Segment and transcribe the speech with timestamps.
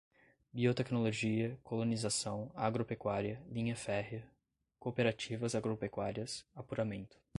[0.51, 4.27] biotecnologia, colonização, agro-pecuária, linha férrea,
[4.79, 7.21] cooperativas agropecuárias, apuramento